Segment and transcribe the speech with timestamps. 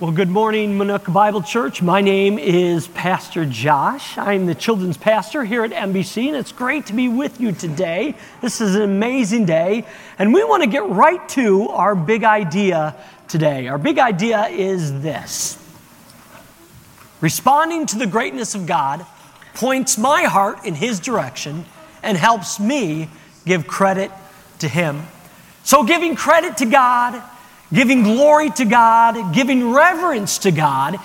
[0.00, 1.82] Well, good morning, Minooka Bible Church.
[1.82, 4.16] My name is Pastor Josh.
[4.16, 8.14] I'm the children's pastor here at MBC, and it's great to be with you today.
[8.40, 9.84] This is an amazing day,
[10.18, 12.96] and we want to get right to our big idea
[13.28, 13.68] today.
[13.68, 15.62] Our big idea is this
[17.20, 19.04] responding to the greatness of God
[19.52, 21.66] points my heart in His direction
[22.02, 23.10] and helps me
[23.44, 24.10] give credit
[24.60, 25.02] to Him.
[25.62, 27.22] So, giving credit to God
[27.72, 30.98] giving glory to God, giving reverence to God,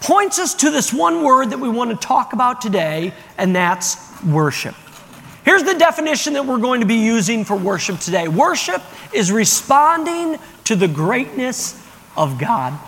[0.00, 3.96] points us to this one word that we want to talk about today, and that's
[4.22, 4.74] worship.
[5.44, 8.82] Here's the definition that we're going to be using for worship today worship
[9.14, 11.80] is responding to the greatness
[12.16, 12.78] of God.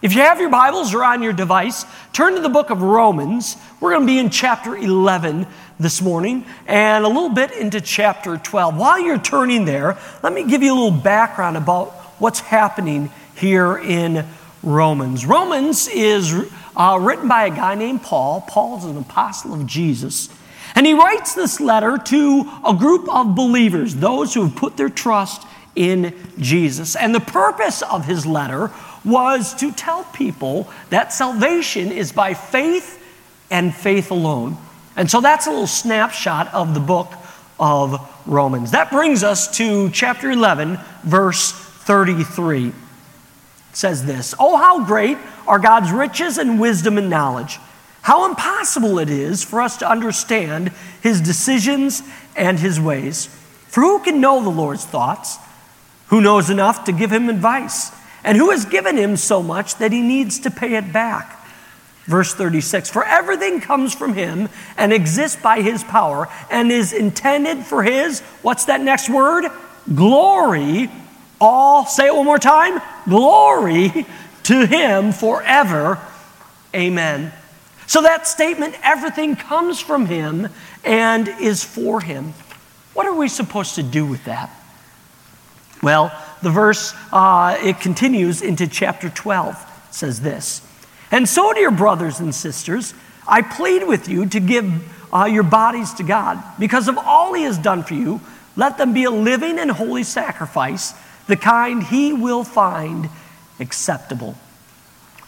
[0.00, 3.56] If you have your Bibles or on your device, turn to the book of Romans.
[3.80, 5.46] We're going to be in chapter 11
[5.80, 8.76] this morning and a little bit into chapter 12.
[8.76, 13.76] While you're turning there, let me give you a little background about what's happening here
[13.76, 14.26] in
[14.62, 15.26] Romans.
[15.26, 16.32] Romans is
[16.76, 18.42] uh, written by a guy named Paul.
[18.42, 20.28] Paul's an apostle of Jesus.
[20.74, 24.88] And he writes this letter to a group of believers, those who have put their
[24.88, 26.96] trust in Jesus.
[26.96, 28.70] And the purpose of his letter
[29.04, 33.00] was to tell people that salvation is by faith
[33.50, 34.56] and faith alone.
[34.96, 37.12] And so that's a little snapshot of the book
[37.58, 38.70] of Romans.
[38.70, 41.52] That brings us to chapter 11, verse
[41.84, 42.68] 33.
[42.68, 42.74] It
[43.72, 47.58] says this Oh, how great are God's riches and wisdom and knowledge!
[48.02, 52.02] How impossible it is for us to understand his decisions
[52.36, 53.26] and his ways.
[53.68, 55.38] For who can know the Lord's thoughts?
[56.08, 57.90] Who knows enough to give him advice?
[58.22, 61.44] And who has given him so much that he needs to pay it back?
[62.04, 67.64] Verse 36 For everything comes from him and exists by his power and is intended
[67.64, 69.46] for his, what's that next word?
[69.94, 70.90] Glory
[71.40, 74.06] all, say it one more time, glory
[74.44, 75.98] to him forever.
[76.74, 77.32] Amen.
[77.86, 80.48] So that statement, everything comes from him
[80.84, 82.34] and is for him.
[82.94, 84.50] What are we supposed to do with that?
[85.82, 86.12] Well,
[86.42, 89.56] the verse, uh, it continues into chapter 12,
[89.90, 90.62] says this.
[91.10, 92.94] And so, dear brothers and sisters,
[93.28, 94.66] I plead with you to give
[95.12, 96.42] uh, your bodies to God.
[96.58, 98.20] Because of all he has done for you,
[98.56, 100.94] let them be a living and holy sacrifice
[101.26, 103.08] the kind he will find
[103.60, 104.36] acceptable.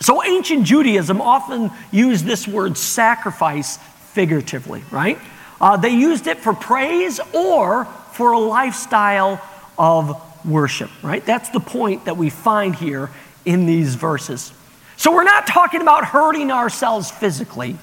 [0.01, 3.79] So, ancient Judaism often used this word sacrifice
[4.13, 5.19] figuratively, right?
[5.61, 9.41] Uh, they used it for praise or for a lifestyle
[9.79, 11.25] of worship, right?
[11.25, 13.11] That's the point that we find here
[13.47, 14.53] in these verses.
[14.99, 17.79] So, we're not talking about hurting ourselves physically,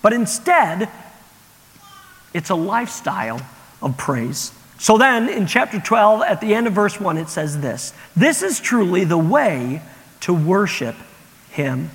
[0.00, 0.88] but instead,
[2.32, 3.40] it's a lifestyle
[3.82, 4.52] of praise.
[4.78, 8.42] So then, in chapter 12, at the end of verse 1, it says this This
[8.42, 9.82] is truly the way
[10.20, 10.94] to worship
[11.50, 11.90] Him.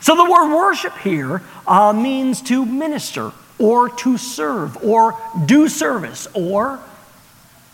[0.00, 6.26] So the word worship here uh, means to minister or to serve or do service
[6.34, 6.80] or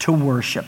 [0.01, 0.67] to worship.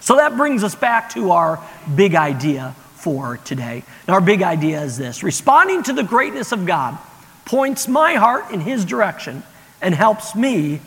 [0.00, 1.62] So that brings us back to our
[1.94, 3.82] big idea for today.
[4.06, 6.96] And our big idea is this responding to the greatness of God
[7.44, 9.42] points my heart in His direction
[9.80, 10.80] and helps me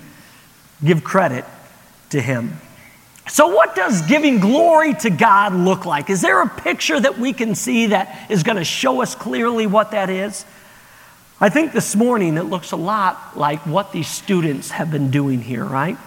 [0.83, 1.43] give credit
[2.11, 2.59] to Him.
[3.27, 6.09] So, what does giving glory to God look like?
[6.09, 9.67] Is there a picture that we can see that is going to show us clearly
[9.67, 10.45] what that is?
[11.39, 15.41] I think this morning it looks a lot like what these students have been doing
[15.41, 15.97] here, right?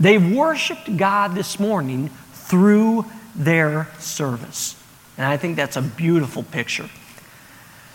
[0.00, 4.76] They've worshiped God this morning through their service.
[5.16, 6.88] And I think that's a beautiful picture.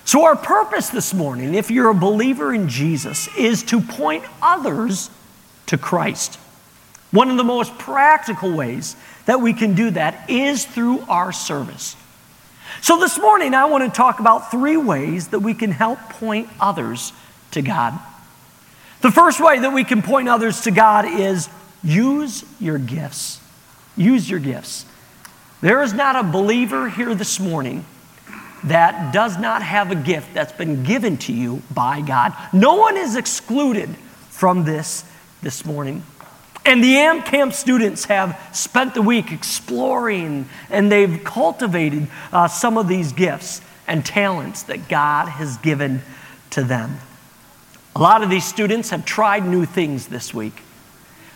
[0.06, 5.09] So, our purpose this morning, if you're a believer in Jesus, is to point others
[5.66, 6.40] to Christ.
[7.12, 8.95] One of the most practical ways
[9.25, 11.95] that we can do that is through our service.
[12.81, 16.50] So, this morning, I want to talk about three ways that we can help point
[16.59, 17.13] others
[17.51, 17.97] to God.
[19.01, 21.50] The first way that we can point others to God is
[21.84, 23.40] use your gifts.
[23.96, 24.85] Use your gifts.
[25.62, 27.85] There is not a believer here this morning
[28.66, 32.34] that does not have a gift that's been given to you by God.
[32.53, 33.96] No one is excluded
[34.29, 35.03] from this
[35.41, 36.03] this morning.
[36.67, 42.78] And the AMP Camp students have spent the week exploring and they've cultivated uh, some
[42.78, 46.02] of these gifts and talents that God has given
[46.49, 46.97] to them.
[47.96, 50.61] A lot of these students have tried new things this week.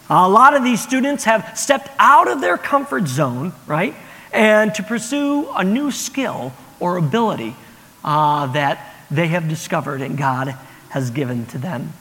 [0.10, 3.96] A lot of these students have stepped out of their comfort zone, right?
[4.34, 6.52] And to pursue a new skill
[6.82, 7.56] or ability
[8.04, 10.50] uh, that they have discovered and God
[10.90, 11.94] has given to them.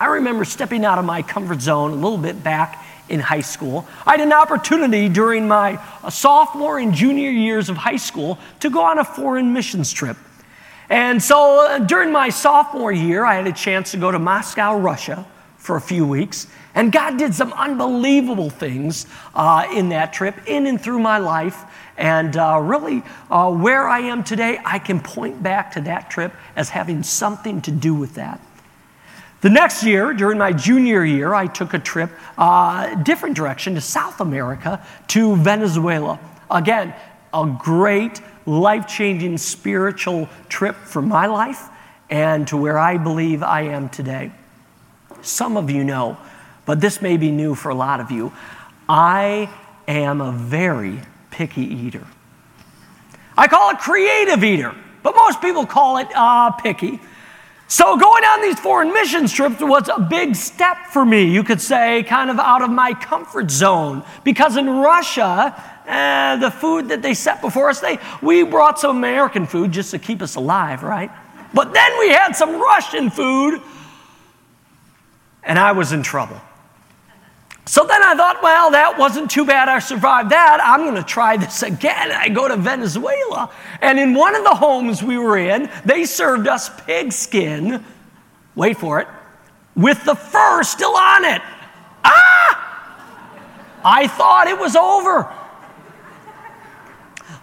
[0.00, 3.86] I remember stepping out of my comfort zone a little bit back in high school,
[4.06, 8.70] I had an opportunity during my uh, sophomore and junior years of high school to
[8.70, 10.16] go on a foreign missions trip.
[10.88, 14.78] And so uh, during my sophomore year, I had a chance to go to Moscow,
[14.78, 15.26] Russia
[15.58, 16.46] for a few weeks.
[16.74, 21.64] And God did some unbelievable things uh, in that trip, in and through my life.
[21.96, 26.32] And uh, really, uh, where I am today, I can point back to that trip
[26.56, 28.40] as having something to do with that.
[29.40, 33.80] The next year, during my junior year, I took a trip, uh, different direction to
[33.80, 36.20] South America, to Venezuela.
[36.50, 36.94] Again,
[37.32, 41.68] a great, life changing spiritual trip for my life
[42.10, 44.32] and to where I believe I am today.
[45.22, 46.18] Some of you know,
[46.66, 48.32] but this may be new for a lot of you.
[48.88, 49.48] I
[49.88, 51.00] am a very
[51.30, 52.06] picky eater.
[53.38, 57.00] I call it creative eater, but most people call it uh, picky.
[57.70, 61.60] So, going on these foreign mission trips was a big step for me, you could
[61.60, 64.02] say, kind of out of my comfort zone.
[64.24, 65.54] Because in Russia,
[65.86, 69.92] uh, the food that they set before us, they, we brought some American food just
[69.92, 71.12] to keep us alive, right?
[71.54, 73.62] But then we had some Russian food,
[75.44, 76.40] and I was in trouble.
[77.70, 79.68] So then I thought, well, that wasn't too bad.
[79.68, 80.58] I survived that.
[80.60, 82.10] I'm going to try this again.
[82.10, 83.48] I go to Venezuela.
[83.80, 87.84] And in one of the homes we were in, they served us pig skin.
[88.56, 89.06] Wait for it.
[89.76, 91.40] With the fur still on it.
[92.02, 93.06] Ah!
[93.84, 95.32] I thought it was over.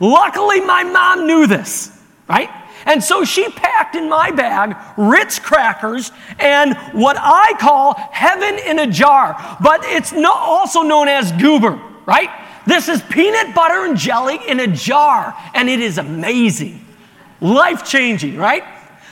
[0.01, 1.97] Luckily, my mom knew this,
[2.27, 2.49] right?
[2.87, 8.79] And so she packed in my bag Ritz crackers and what I call heaven in
[8.79, 12.29] a jar, but it's no, also known as goober, right?
[12.65, 16.83] This is peanut butter and jelly in a jar, and it is amazing.
[17.41, 18.63] Life changing, right?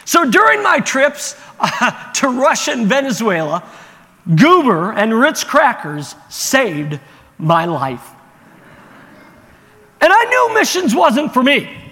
[0.05, 3.61] So during my trips uh, to Russia and Venezuela,
[4.35, 6.99] goober and Ritz crackers saved
[7.37, 8.09] my life.
[9.99, 11.84] And I knew missions wasn't for me.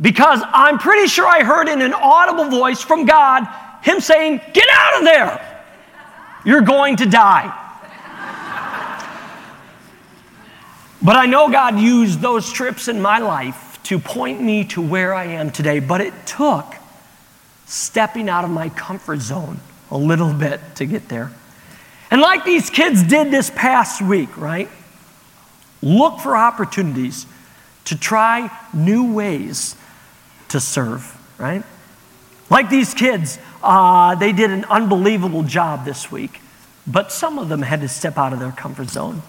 [0.00, 3.46] Because I'm pretty sure I heard in an audible voice from God
[3.82, 5.48] Him saying, Get out of there!
[6.44, 7.58] You're going to die.
[11.02, 15.14] but I know God used those trips in my life to point me to where
[15.14, 15.78] I am today.
[15.78, 16.74] But it took
[17.66, 19.60] stepping out of my comfort zone
[19.90, 21.30] a little bit to get there.
[22.10, 24.68] And like these kids did this past week, right?
[25.82, 27.26] Look for opportunities
[27.86, 29.76] to try new ways
[30.52, 31.64] to serve, right?
[32.48, 36.40] Like these kids, uh, they did an unbelievable job this week,
[36.86, 39.22] but some of them had to step out of their comfort zone.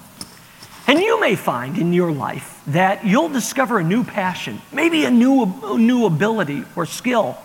[0.85, 5.11] And you may find in your life that you'll discover a new passion, maybe a
[5.11, 7.37] new, a new ability or skill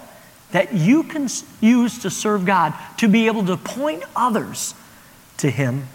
[0.51, 1.29] that you can
[1.61, 4.75] use to serve God, to be able to point others
[5.37, 5.87] to Him.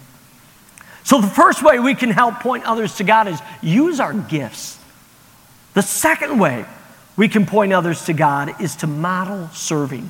[1.04, 4.80] So, the first way we can help point others to God is use our gifts.
[5.74, 6.66] The second way
[7.16, 10.10] we can point others to God is to model serving.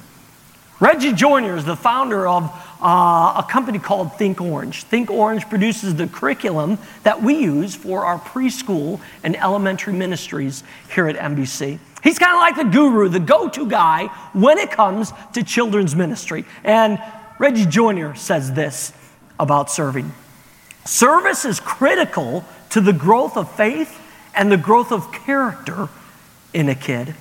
[0.80, 2.44] Reggie Joiner is the founder of
[2.82, 4.84] uh, a company called Think Orange.
[4.84, 10.64] Think Orange produces the curriculum that we use for our preschool and elementary ministries
[10.94, 11.80] here at MBC.
[12.04, 15.96] He's kind of like the guru, the go to guy when it comes to children's
[15.96, 16.44] ministry.
[16.66, 17.02] And
[17.40, 18.92] Reggie Joiner says this
[19.40, 20.12] about serving
[20.86, 24.02] service is critical to the growth of faith
[24.36, 25.88] and the growth of character
[26.54, 27.16] in a kid.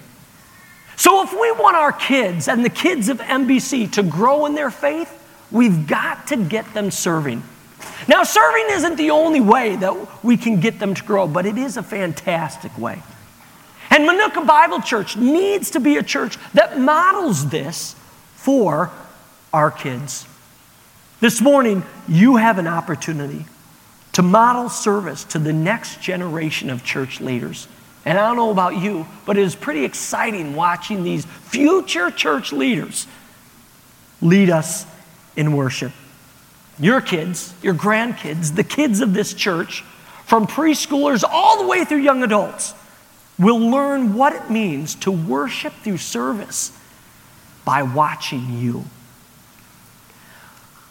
[0.96, 4.70] So, if we want our kids and the kids of MBC to grow in their
[4.70, 5.10] faith,
[5.50, 7.42] we've got to get them serving.
[8.08, 11.56] Now, serving isn't the only way that we can get them to grow, but it
[11.56, 13.02] is a fantastic way.
[13.90, 17.94] And Minooka Bible Church needs to be a church that models this
[18.34, 18.90] for
[19.52, 20.26] our kids.
[21.20, 23.44] This morning, you have an opportunity
[24.12, 27.68] to model service to the next generation of church leaders.
[28.04, 32.52] And I don't know about you, but it is pretty exciting watching these future church
[32.52, 33.06] leaders
[34.20, 34.86] lead us
[35.36, 35.92] in worship.
[36.78, 39.82] Your kids, your grandkids, the kids of this church,
[40.24, 42.74] from preschoolers all the way through young adults,
[43.38, 46.76] will learn what it means to worship through service
[47.64, 48.84] by watching you.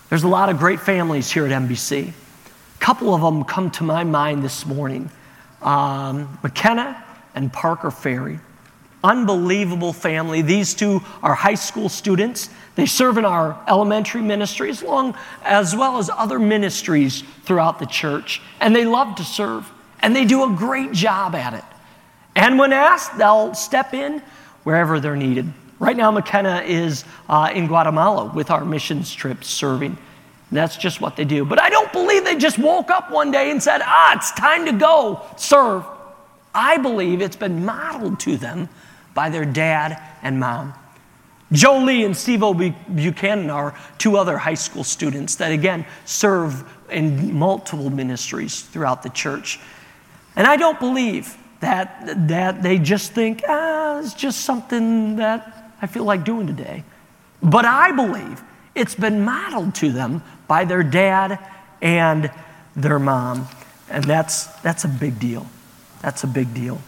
[0.09, 2.09] There's a lot of great families here at MBC.
[2.09, 5.09] A couple of them come to my mind this morning
[5.61, 7.03] um, McKenna
[7.35, 8.39] and Parker Ferry.
[9.03, 10.41] Unbelievable family.
[10.41, 12.49] These two are high school students.
[12.75, 18.41] They serve in our elementary ministries, long, as well as other ministries throughout the church.
[18.59, 19.69] And they love to serve.
[20.01, 21.63] And they do a great job at it.
[22.35, 24.21] And when asked, they'll step in
[24.63, 25.51] wherever they're needed.
[25.79, 29.97] Right now, McKenna is uh, in Guatemala with our missions trip serving.
[30.51, 31.45] That's just what they do.
[31.45, 34.65] But I don't believe they just woke up one day and said, ah, it's time
[34.65, 35.85] to go serve.
[36.53, 38.67] I believe it's been modeled to them
[39.13, 40.73] by their dad and mom.
[41.53, 42.53] Joe Lee and Steve O.
[42.53, 49.09] Buchanan are two other high school students that, again, serve in multiple ministries throughout the
[49.09, 49.59] church.
[50.35, 55.87] And I don't believe that, that they just think, ah, it's just something that I
[55.87, 56.83] feel like doing today.
[57.43, 58.43] But I believe
[58.75, 61.39] it's been modeled to them by their dad
[61.81, 62.31] and
[62.75, 63.47] their mom.
[63.89, 65.47] And that's, that's a big deal.
[66.01, 66.81] That's a big deal.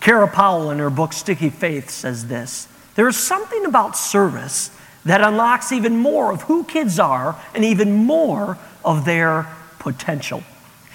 [0.00, 4.70] Kara Powell, in her book Sticky Faith, says this There is something about service
[5.04, 9.46] that unlocks even more of who kids are and even more of their
[9.78, 10.42] potential.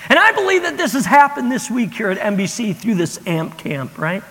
[0.10, 3.57] And I believe that this has happened this week here at MBC through this AMP
[3.57, 4.24] camp, right?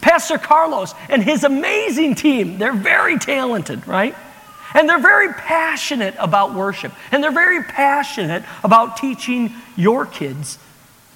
[0.00, 4.14] Pastor Carlos and his amazing team, they're very talented, right?
[4.74, 6.92] And they're very passionate about worship.
[7.10, 10.58] And they're very passionate about teaching your kids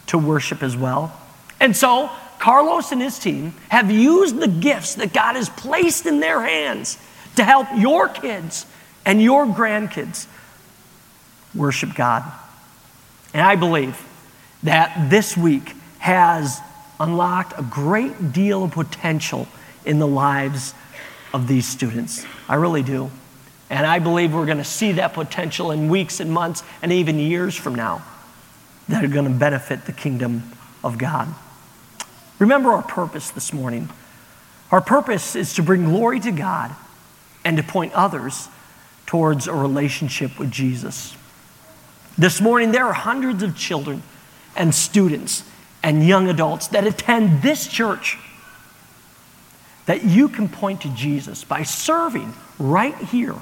[0.07, 1.19] to worship as well.
[1.61, 6.21] And so, Carlos and his team have used the gifts that God has placed in
[6.21, 6.99] their hands
[7.37, 8.67] to help your kids
[9.07, 10.27] and your grandkids
[11.55, 12.25] worship God.
[13.33, 14.01] And I believe
[14.63, 16.61] that this week has
[17.01, 19.49] unlocked a great deal of potential
[19.85, 20.75] in the lives
[21.33, 22.25] of these students.
[22.49, 23.11] I really do.
[23.75, 27.19] And I believe we're going to see that potential in weeks and months and even
[27.19, 28.05] years from now
[28.89, 30.45] that are going to benefit the kingdom
[30.85, 31.35] of God.
[32.39, 33.89] Remember our purpose this morning.
[34.71, 36.71] Our purpose is to bring glory to God
[37.45, 38.49] and to point others
[39.07, 41.17] towards a relationship with Jesus.
[42.17, 44.05] This morning, there are hundreds of children
[44.55, 45.43] and students
[45.83, 48.19] and young adults that attend this church
[49.87, 53.35] that you can point to Jesus by serving right here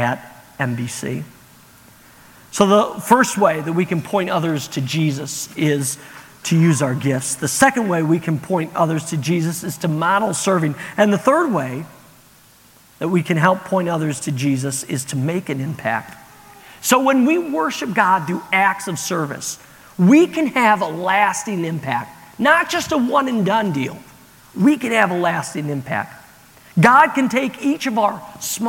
[0.00, 1.22] at MBC.
[2.52, 5.98] So, the first way that we can point others to Jesus is
[6.44, 7.36] to use our gifts.
[7.36, 10.74] The second way we can point others to Jesus is to model serving.
[10.96, 11.84] And the third way
[12.98, 16.16] that we can help point others to Jesus is to make an impact.
[16.82, 19.58] So, when we worship God through acts of service,
[19.98, 23.98] we can have a lasting impact, not just a one and done deal.
[24.58, 26.16] We can have a lasting impact.
[26.80, 28.68] God can take each of our small